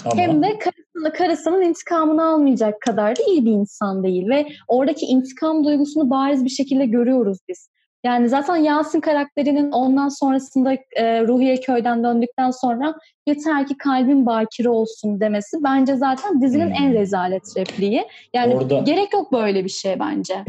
Ama... 0.05 0.21
hem 0.21 0.43
de 0.43 0.59
karısını, 0.59 1.13
karısının 1.17 1.61
intikamını 1.61 2.25
almayacak 2.25 2.81
kadar 2.81 3.15
da 3.15 3.21
iyi 3.27 3.45
bir 3.45 3.51
insan 3.51 4.03
değil. 4.03 4.29
Ve 4.29 4.47
oradaki 4.67 5.05
intikam 5.05 5.63
duygusunu 5.63 6.09
bariz 6.09 6.45
bir 6.45 6.49
şekilde 6.49 6.85
görüyoruz 6.85 7.37
biz. 7.49 7.69
Yani 8.03 8.29
zaten 8.29 8.55
Yasin 8.55 8.99
karakterinin 9.01 9.71
ondan 9.71 10.09
sonrasında 10.09 10.73
e, 10.95 11.21
Ruhiye 11.27 11.59
köyden 11.59 12.03
döndükten 12.03 12.51
sonra 12.51 12.95
yeter 13.27 13.67
ki 13.67 13.77
kalbin 13.77 14.25
bakire 14.25 14.69
olsun 14.69 15.19
demesi 15.19 15.57
bence 15.63 15.95
zaten 15.95 16.41
dizinin 16.41 16.67
hmm. 16.67 16.85
en 16.85 16.93
rezalet 16.93 17.43
repliği. 17.57 18.05
Yani 18.33 18.55
orada, 18.55 18.79
gerek 18.79 19.13
yok 19.13 19.31
böyle 19.31 19.63
bir 19.63 19.69
şey 19.69 19.99
bence. 19.99 20.43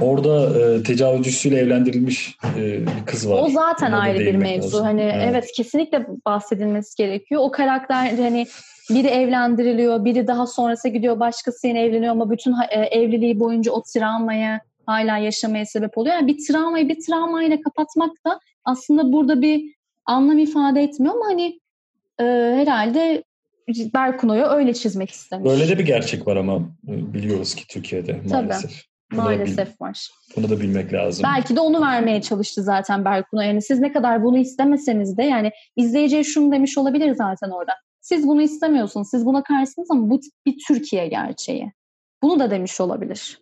Orada 0.00 0.60
e, 0.60 0.82
tecavüzcüsüyle 0.82 1.58
evlendirilmiş 1.58 2.36
e, 2.56 2.80
bir 2.80 3.06
kız 3.06 3.30
var. 3.30 3.42
O 3.42 3.48
zaten 3.48 3.92
Ona 3.92 4.00
ayrı 4.00 4.18
bir 4.18 4.34
mevzu. 4.34 4.66
Lazım. 4.66 4.84
Hani 4.84 5.02
evet. 5.02 5.28
evet 5.30 5.52
kesinlikle 5.56 6.06
bahsedilmesi 6.26 6.96
gerekiyor. 6.96 7.40
O 7.44 7.50
karakter 7.50 8.18
hani 8.18 8.46
biri 8.90 9.06
evlendiriliyor, 9.06 10.04
biri 10.04 10.26
daha 10.26 10.46
sonrası 10.46 10.88
gidiyor 10.88 11.20
başkasıyla 11.20 11.80
evleniyor 11.80 12.12
ama 12.12 12.30
bütün 12.30 12.54
e, 12.70 12.80
evliliği 12.80 13.40
boyunca 13.40 13.72
o 13.72 13.82
travmaya 13.82 14.60
hala 14.86 15.18
yaşamaya 15.18 15.66
sebep 15.66 15.98
oluyor. 15.98 16.14
Yani 16.14 16.26
bir 16.26 16.46
travmayı 16.46 16.88
bir 16.88 17.00
travmayla 17.06 17.60
kapatmak 17.60 18.10
da 18.26 18.38
aslında 18.64 19.12
burada 19.12 19.42
bir 19.42 19.74
anlam 20.06 20.38
ifade 20.38 20.82
etmiyor 20.82 21.14
ama 21.14 21.26
hani 21.26 21.60
e, 22.20 22.24
herhalde 22.56 23.24
Berkuno'yu 23.94 24.44
öyle 24.44 24.74
çizmek 24.74 25.10
istemiş. 25.10 25.50
Böyle 25.50 25.68
de 25.68 25.78
bir 25.78 25.84
gerçek 25.84 26.26
var 26.26 26.36
ama 26.36 26.56
e, 26.88 27.14
biliyoruz 27.14 27.54
ki 27.54 27.66
Türkiye'de 27.68 28.20
maalesef. 28.30 28.70
Tabii. 28.70 28.96
Bunu 29.12 29.22
Maalesef 29.22 29.68
bil, 29.68 29.74
var. 29.80 30.08
Bunu 30.36 30.50
da 30.50 30.60
bilmek 30.60 30.92
lazım. 30.92 31.26
Belki 31.34 31.56
de 31.56 31.60
onu 31.60 31.80
vermeye 31.80 32.22
çalıştı 32.22 32.62
zaten 32.62 33.04
Berkuno. 33.04 33.40
Yani 33.40 33.62
siz 33.62 33.80
ne 33.80 33.92
kadar 33.92 34.24
bunu 34.24 34.38
istemeseniz 34.38 35.16
de 35.18 35.22
yani 35.22 35.50
izleyiciye 35.76 36.24
şunu 36.24 36.52
demiş 36.52 36.78
olabilir 36.78 37.14
zaten 37.14 37.50
orada. 37.50 37.72
Siz 38.00 38.26
bunu 38.26 38.42
istemiyorsunuz, 38.42 39.08
siz 39.10 39.26
buna 39.26 39.42
karşısınız 39.42 39.90
ama 39.90 40.10
bu 40.10 40.20
bir 40.46 40.56
Türkiye 40.68 41.06
gerçeği. 41.06 41.72
Bunu 42.22 42.38
da 42.38 42.50
demiş 42.50 42.80
olabilir. 42.80 43.38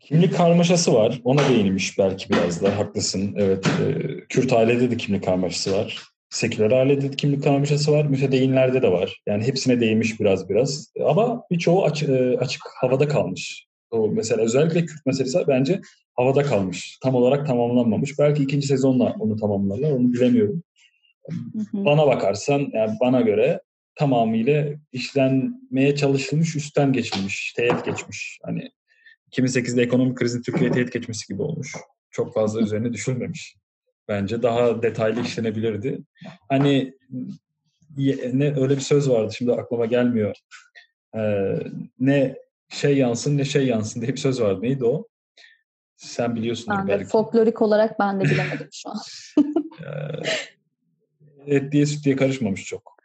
Kimlik 0.00 0.36
karmaşası 0.36 0.94
var. 0.94 1.20
Ona 1.24 1.48
değinmiş 1.48 1.98
belki 1.98 2.30
biraz 2.30 2.62
da. 2.62 2.78
Haklısın. 2.78 3.34
Evet. 3.38 3.66
E, 3.66 4.20
Kürt 4.28 4.52
ailede 4.52 4.90
de 4.90 4.96
kimlik 4.96 5.24
karmaşası 5.24 5.72
var. 5.72 5.98
Seküler 6.30 6.70
ailede 6.70 7.12
de 7.12 7.16
kimlik 7.16 7.44
karmaşası 7.44 7.92
var. 7.92 8.04
Mütedeyinlerde 8.04 8.82
de 8.82 8.92
var. 8.92 9.20
Yani 9.26 9.46
hepsine 9.46 9.80
değinmiş 9.80 10.20
biraz 10.20 10.48
biraz. 10.48 10.92
Ama 11.06 11.42
birçoğu 11.50 11.84
açık, 11.84 12.08
e, 12.08 12.38
açık 12.38 12.62
havada 12.80 13.08
kalmış. 13.08 13.66
O 13.90 14.08
mesela 14.08 14.42
özellikle 14.42 14.84
Kürt 14.84 15.06
meselesi 15.06 15.38
bence 15.48 15.80
havada 16.16 16.42
kalmış. 16.42 16.98
Tam 17.02 17.14
olarak 17.14 17.46
tamamlanmamış. 17.46 18.18
Belki 18.18 18.42
ikinci 18.42 18.66
sezonla 18.66 19.16
onu 19.18 19.36
tamamlarlar. 19.36 19.90
Onu 19.90 20.12
bilemiyorum. 20.12 20.62
Hı 21.30 21.58
hı. 21.58 21.84
Bana 21.84 22.06
bakarsan 22.06 22.68
yani 22.74 22.96
bana 23.00 23.20
göre 23.20 23.60
tamamıyla 23.94 24.66
işlenmeye 24.92 25.96
çalışılmış, 25.96 26.56
üstten 26.56 26.92
geçilmiş, 26.92 27.52
teğet 27.56 27.84
geçmiş. 27.84 28.38
Hani 28.42 28.70
2008'de 29.32 29.82
ekonomik 29.82 30.16
krizin 30.16 30.42
Türkiye'ye 30.42 30.72
teğet 30.72 30.92
geçmesi 30.92 31.26
gibi 31.26 31.42
olmuş. 31.42 31.74
Çok 32.10 32.34
fazla 32.34 32.60
üzerine 32.60 32.92
düşünmemiş. 32.92 33.56
Bence 34.08 34.42
daha 34.42 34.82
detaylı 34.82 35.20
işlenebilirdi. 35.20 35.98
Hani 36.48 36.94
ne 38.32 38.60
öyle 38.60 38.76
bir 38.76 38.80
söz 38.80 39.10
vardı 39.10 39.32
şimdi 39.36 39.52
aklıma 39.52 39.86
gelmiyor. 39.86 40.36
Ee, 41.16 41.56
ne 42.00 42.36
şey 42.68 42.96
yansın 42.96 43.38
ne 43.38 43.44
şey 43.44 43.66
yansın 43.66 44.00
diye 44.00 44.12
bir 44.12 44.20
söz 44.20 44.40
vardı. 44.40 44.62
Neydi 44.62 44.84
o? 44.84 45.06
Sen 45.96 46.36
biliyorsun 46.36 46.74
ben 46.78 46.88
belki. 46.88 47.04
Folklorik 47.04 47.62
olarak 47.62 47.98
ben 47.98 48.20
de 48.20 48.24
bilemedim 48.24 48.68
şu 48.72 48.90
an. 48.90 48.98
Ee, 51.46 51.56
et 51.56 51.72
diye 51.72 51.86
süt 51.86 52.04
diye 52.04 52.16
karışmamış 52.16 52.64
çok. 52.64 52.96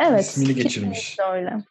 Evet. 0.00 0.20
İsmini 0.20 0.54
geçirmiş. 0.54 1.16
Öyle. 1.32 1.64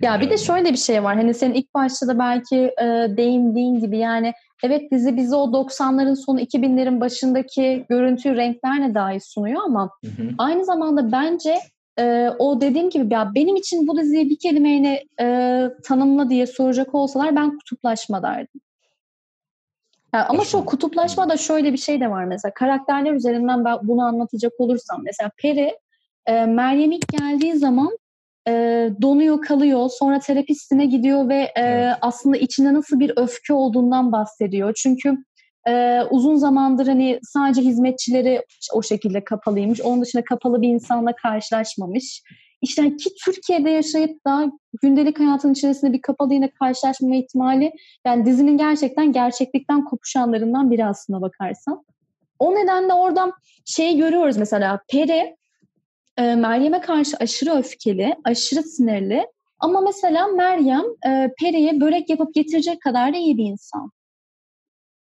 Ya 0.00 0.20
bir 0.20 0.30
de 0.30 0.38
şöyle 0.38 0.72
bir 0.72 0.76
şey 0.76 1.04
var. 1.04 1.16
Hani 1.16 1.34
senin 1.34 1.54
ilk 1.54 1.74
başta 1.74 2.08
da 2.08 2.18
belki 2.18 2.56
e, 2.56 2.84
değindiğin 3.16 3.80
gibi 3.80 3.98
yani 3.98 4.32
evet 4.62 4.90
dizi 4.92 5.16
bize 5.16 5.36
o 5.36 5.52
90'ların 5.52 6.16
sonu 6.16 6.40
2000'lerin 6.40 7.00
başındaki 7.00 7.86
görüntüyü 7.88 8.36
renklerle 8.36 8.94
dahi 8.94 9.20
sunuyor 9.20 9.62
ama 9.64 9.90
hı 10.04 10.22
hı. 10.22 10.28
aynı 10.38 10.64
zamanda 10.64 11.12
bence 11.12 11.58
e, 11.98 12.30
o 12.38 12.60
dediğim 12.60 12.90
gibi 12.90 13.14
ya 13.14 13.32
benim 13.34 13.56
için 13.56 13.86
bu 13.86 13.98
diziyi 13.98 14.30
bir 14.30 14.38
kelimeyle 14.38 15.04
e, 15.20 15.68
tanımla 15.84 16.30
diye 16.30 16.46
soracak 16.46 16.94
olsalar 16.94 17.36
ben 17.36 17.58
kutuplaşma 17.58 18.22
derdim. 18.22 18.60
Yani 20.14 20.24
ama 20.24 20.44
şu 20.44 20.64
kutuplaşma 20.64 21.28
da 21.28 21.36
şöyle 21.36 21.72
bir 21.72 21.78
şey 21.78 22.00
de 22.00 22.10
var 22.10 22.24
mesela 22.24 22.54
karakterler 22.54 23.12
üzerinden 23.12 23.64
ben 23.64 23.78
bunu 23.82 24.02
anlatacak 24.02 24.52
olursam 24.58 25.00
mesela 25.04 25.30
Peri 25.36 25.78
e, 26.26 26.46
Meryem 26.46 26.92
ilk 26.92 27.08
geldiği 27.08 27.56
zaman 27.56 27.98
e, 28.48 28.52
donuyor 29.02 29.42
kalıyor 29.42 29.90
sonra 29.90 30.18
terapistine 30.18 30.86
gidiyor 30.86 31.28
ve 31.28 31.52
e, 31.58 31.92
aslında 32.00 32.36
içinde 32.36 32.74
nasıl 32.74 33.00
bir 33.00 33.12
öfke 33.16 33.54
olduğundan 33.54 34.12
bahsediyor. 34.12 34.72
Çünkü 34.76 35.16
e, 35.68 36.02
uzun 36.10 36.36
zamandır 36.36 36.86
hani 36.86 37.18
sadece 37.22 37.60
hizmetçileri 37.60 38.44
o 38.72 38.82
şekilde 38.82 39.24
kapalıymış. 39.24 39.80
Onun 39.80 40.02
dışında 40.02 40.24
kapalı 40.24 40.62
bir 40.62 40.68
insanla 40.68 41.12
karşılaşmamış. 41.16 42.22
İşte 42.62 42.96
ki 42.96 43.10
Türkiye'de 43.24 43.70
yaşayıp 43.70 44.26
da 44.26 44.52
gündelik 44.82 45.20
hayatın 45.20 45.52
içerisinde 45.52 45.92
bir 45.92 46.00
kapalı 46.00 46.34
yine 46.34 46.50
karşılaşmama 46.50 47.16
ihtimali 47.16 47.72
yani 48.06 48.26
dizinin 48.26 48.58
gerçekten 48.58 49.12
gerçeklikten 49.12 49.84
kopuşanlarından 49.84 50.70
biri 50.70 50.84
aslında 50.84 51.20
bakarsan. 51.20 51.84
O 52.38 52.54
nedenle 52.54 52.92
oradan 52.92 53.32
şey 53.64 53.96
görüyoruz 53.96 54.36
mesela 54.36 54.80
Peri 54.88 55.36
e, 56.16 56.34
Meryem'e 56.34 56.80
karşı 56.80 57.16
aşırı 57.16 57.58
öfkeli, 57.58 58.14
aşırı 58.24 58.62
sinirli. 58.62 59.26
Ama 59.58 59.80
mesela 59.80 60.26
Meryem 60.28 60.84
e, 61.06 61.30
Peri'ye 61.40 61.80
börek 61.80 62.10
yapıp 62.10 62.34
getirecek 62.34 62.80
kadar 62.80 63.12
da 63.12 63.16
iyi 63.16 63.36
bir 63.36 63.44
insan. 63.44 63.90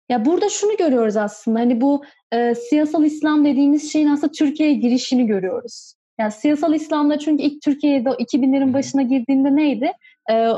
Ya 0.09 0.25
burada 0.25 0.49
şunu 0.49 0.77
görüyoruz 0.77 1.17
aslında 1.17 1.59
hani 1.59 1.81
bu 1.81 2.03
e, 2.33 2.55
siyasal 2.55 3.03
İslam 3.03 3.45
dediğimiz 3.45 3.91
şeyin 3.91 4.09
aslında 4.09 4.31
Türkiye'ye 4.31 4.75
girişini 4.75 5.27
görüyoruz. 5.27 5.93
Yani 6.19 6.31
siyasal 6.31 6.73
İslam'da 6.73 7.19
çünkü 7.19 7.43
ilk 7.43 7.61
Türkiye'de 7.61 8.09
2000'lerin 8.09 8.73
başına 8.73 9.01
girdiğinde 9.01 9.55
neydi? 9.55 9.91
E, 10.31 10.49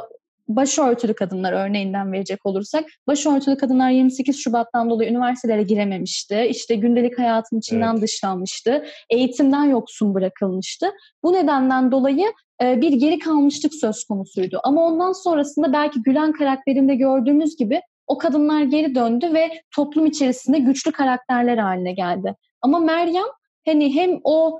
başörtülü 0.48 1.14
kadınlar 1.14 1.54
örneğinden 1.54 2.12
verecek 2.12 2.46
olursak 2.46 2.86
başörtülü 3.08 3.58
kadınlar 3.58 3.90
28 3.90 4.40
Şubat'tan 4.40 4.90
dolayı 4.90 5.10
üniversitelere 5.10 5.64
girememişti. 5.64 6.48
İşte 6.50 6.76
gündelik 6.76 7.20
hayatın 7.20 7.60
içinden 7.60 7.94
evet. 7.94 8.02
dışlanmıştı. 8.02 8.86
Eğitimden 9.10 9.64
yoksun 9.64 10.14
bırakılmıştı. 10.14 10.92
Bu 11.24 11.34
nedenden 11.34 11.92
dolayı 11.92 12.34
e, 12.62 12.82
bir 12.82 12.94
geri 12.94 13.20
kalmışlık 13.20 13.74
söz 13.74 14.04
konusuydu. 14.04 14.60
Ama 14.64 14.86
ondan 14.86 15.12
sonrasında 15.12 15.74
belki 15.74 16.02
Gülen 16.02 16.32
karakterinde 16.32 16.96
gördüğümüz 16.96 17.58
gibi 17.58 17.82
o 18.08 18.18
kadınlar 18.18 18.62
geri 18.62 18.96
döndü 18.96 19.34
ve 19.34 19.52
toplum 19.76 20.06
içerisinde 20.06 20.60
güçlü 20.60 20.92
karakterler 20.92 21.58
haline 21.58 21.94
geldi. 21.94 22.36
Ama 22.62 22.80
Meryem 22.80 23.26
hani 23.66 23.96
hem 23.96 24.20
o 24.24 24.60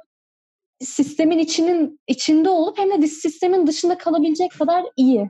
sistemin 0.82 1.40
içinin 1.40 2.00
içinde 2.08 2.50
olup 2.50 2.78
hem 2.78 3.02
de 3.02 3.08
sistemin 3.08 3.68
dışında 3.68 3.98
kalabilecek 3.98 4.52
kadar 4.52 4.86
iyi. 4.98 5.30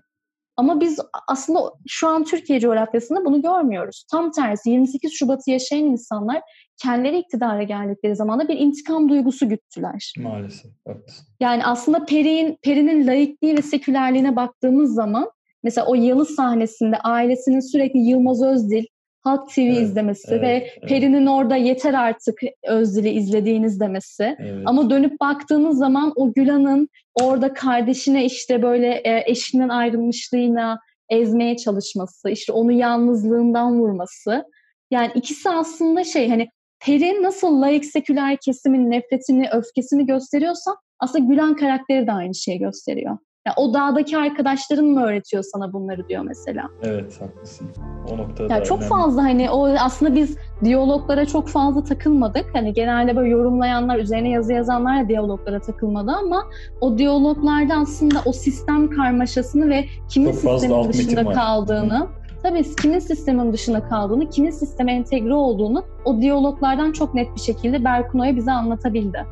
Ama 0.57 0.81
biz 0.81 0.99
aslında 1.27 1.59
şu 1.87 2.07
an 2.07 2.23
Türkiye 2.23 2.59
coğrafyasında 2.59 3.25
bunu 3.25 3.41
görmüyoruz. 3.41 4.05
Tam 4.11 4.31
tersi 4.31 4.69
28 4.69 5.13
Şubat'ı 5.13 5.51
yaşayan 5.51 5.85
insanlar 5.85 6.41
kendileri 6.83 7.17
iktidara 7.17 7.63
geldikleri 7.63 8.15
zaman 8.15 8.39
da 8.39 8.47
bir 8.47 8.57
intikam 8.57 9.09
duygusu 9.09 9.49
güttüler. 9.49 10.13
Maalesef. 10.17 10.71
Evet. 10.87 11.23
Yani 11.39 11.65
aslında 11.65 12.05
Peri'nin 12.05 12.57
Peri'nin 12.63 13.07
laikliği 13.07 13.57
ve 13.57 13.61
sekülerliğine 13.61 14.35
baktığımız 14.35 14.93
zaman 14.93 15.31
mesela 15.63 15.87
o 15.87 15.95
yalı 15.95 16.25
sahnesinde 16.25 16.97
ailesinin 16.97 17.71
sürekli 17.71 17.99
Yılmaz 17.99 18.43
Özdil, 18.43 18.85
Halk 19.25 19.49
TV 19.49 19.59
evet, 19.59 19.81
izlemesi 19.81 20.27
evet, 20.31 20.41
ve 20.41 20.47
evet. 20.47 20.89
Peri'nin 20.89 21.25
orada 21.25 21.55
yeter 21.55 21.93
artık 21.93 22.39
Özdil'i 22.67 23.09
izlediğiniz 23.09 23.79
demesi. 23.79 24.35
Evet. 24.39 24.63
Ama 24.65 24.89
dönüp 24.89 25.19
baktığınız 25.19 25.77
zaman 25.77 26.13
o 26.15 26.33
Gülan'ın 26.33 26.89
orada 27.21 27.53
kardeşine 27.53 28.25
işte 28.25 28.61
böyle 28.61 28.87
e, 28.87 29.23
eşinden 29.31 29.69
ayrılmışlığına 29.69 30.79
ezmeye 31.09 31.57
çalışması, 31.57 32.29
işte 32.29 32.53
onu 32.53 32.71
yalnızlığından 32.71 33.79
vurması. 33.79 34.43
Yani 34.91 35.11
ikisi 35.15 35.49
aslında 35.49 36.03
şey 36.03 36.29
hani 36.29 36.47
Peri 36.85 37.23
nasıl 37.23 37.61
laik 37.61 37.85
seküler 37.85 38.37
kesimin 38.45 38.91
nefretini, 38.91 39.49
öfkesini 39.51 40.05
gösteriyorsa 40.05 40.75
aslında 40.99 41.25
Gülen 41.25 41.55
karakteri 41.55 42.07
de 42.07 42.11
aynı 42.11 42.35
şeyi 42.35 42.59
gösteriyor. 42.59 43.17
Yani 43.47 43.55
o 43.57 43.73
dağdaki 43.73 44.17
arkadaşların 44.17 44.85
mı 44.85 45.05
öğretiyor 45.05 45.43
sana 45.43 45.73
bunları 45.73 46.07
diyor 46.09 46.23
mesela. 46.23 46.69
Evet 46.83 47.21
haklısın. 47.21 47.67
O 48.13 48.17
noktada 48.17 48.53
yani 48.53 48.63
çok 48.63 48.77
önemli. 48.77 48.89
fazla 48.89 49.23
hani 49.23 49.49
o 49.49 49.67
aslında 49.67 50.15
biz 50.15 50.37
diyaloglara 50.63 51.25
çok 51.25 51.49
fazla 51.49 51.83
takılmadık. 51.83 52.45
Hani 52.53 52.73
genelde 52.73 53.15
böyle 53.15 53.29
yorumlayanlar, 53.29 53.97
üzerine 53.99 54.29
yazı 54.29 54.53
yazanlar 54.53 55.03
da 55.03 55.09
diyaloglara 55.09 55.59
takılmadı 55.61 56.11
ama 56.11 56.43
o 56.81 56.97
diyaloglarda 56.97 57.75
aslında 57.75 58.19
o 58.25 58.31
sistem 58.31 58.89
karmaşasını 58.89 59.69
ve 59.69 59.85
kimin 60.09 60.31
çok 60.31 60.35
sistemin 60.35 60.93
dışında 60.93 61.33
kaldığını 61.33 61.99
Hı 61.99 62.25
tabii 62.45 62.75
kimin 62.75 62.99
sistemin 62.99 63.53
dışında 63.53 63.89
kaldığını, 63.89 64.29
kimin 64.29 64.49
sisteme 64.49 64.93
entegre 64.93 65.33
olduğunu 65.33 65.83
o 66.05 66.21
diyaloglardan 66.21 66.91
çok 66.91 67.13
net 67.13 67.35
bir 67.35 67.41
şekilde 67.41 67.83
Berkuno'ya 67.83 68.35
bize 68.35 68.51
anlatabildi. 68.51 69.25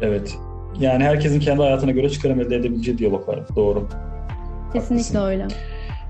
Evet. 0.00 0.38
Yani 0.80 1.04
herkesin 1.04 1.40
kendi 1.40 1.62
hayatına 1.62 1.90
göre 1.90 2.10
çıkarım 2.10 2.40
elde 2.40 2.56
edebileceği 2.56 2.98
diyaloglar. 2.98 3.40
Doğru. 3.56 3.88
Kesinlikle 4.72 5.18
Haklısın. 5.18 5.26
öyle. 5.26 5.46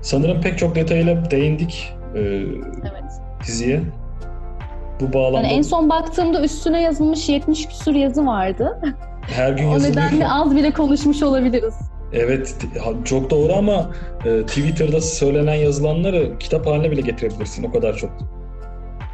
Sanırım 0.01 0.41
pek 0.41 0.57
çok 0.57 0.75
detayla 0.75 1.31
değindik 1.31 1.93
e, 2.15 2.19
evet. 2.19 3.11
diziye. 3.47 3.81
Bu 4.99 5.13
bağlamda... 5.13 5.47
Yani 5.47 5.57
en 5.57 5.61
son 5.61 5.89
baktığımda 5.89 6.43
üstüne 6.43 6.81
yazılmış 6.81 7.29
70 7.29 7.67
küsur 7.67 7.95
yazı 7.95 8.25
vardı. 8.25 8.81
Her 9.21 9.51
gün 9.51 9.63
yazılıyor. 9.69 9.95
O 9.95 10.05
nedenle 10.05 10.27
az 10.27 10.55
bile 10.55 10.71
konuşmuş 10.71 11.23
olabiliriz. 11.23 11.75
Evet 12.13 12.55
çok 13.05 13.29
doğru 13.29 13.53
ama 13.53 13.91
e, 14.25 14.45
Twitter'da 14.45 15.01
söylenen 15.01 15.55
yazılanları 15.55 16.37
kitap 16.39 16.67
haline 16.67 16.91
bile 16.91 17.01
getirebilirsin 17.01 17.63
o 17.63 17.71
kadar 17.71 17.97
çok. 17.97 18.11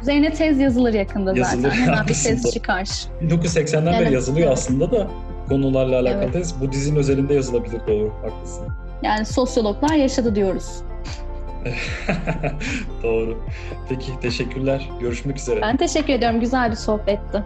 Üzerine 0.02 0.32
tez 0.32 0.58
yazılır 0.58 0.94
yakında 0.94 1.36
yazılır, 1.36 1.62
zaten. 1.62 1.86
Hemen 1.86 2.06
bir 2.08 2.14
tez 2.14 2.52
çıkar. 2.52 2.88
1980'den 3.22 3.92
evet, 3.92 4.00
beri 4.00 4.14
yazılıyor 4.14 4.52
aslında 4.52 4.90
da 4.90 5.06
konularla 5.48 6.00
alakalı. 6.00 6.42
Bu 6.60 6.72
dizinin 6.72 6.96
özelinde 6.96 7.34
yazılabilir 7.34 7.80
doğru 7.86 8.12
haklısın. 8.22 8.68
Yani 9.02 9.26
sosyologlar 9.26 9.94
yaşadı 9.94 10.34
diyoruz. 10.34 10.82
doğru. 13.02 13.44
Peki 13.88 14.20
teşekkürler. 14.20 14.90
Görüşmek 15.00 15.38
üzere. 15.38 15.60
Ben 15.62 15.76
teşekkür 15.76 16.12
ediyorum. 16.12 16.40
Güzel 16.40 16.70
bir 16.70 16.76
sohbetti. 16.76 17.44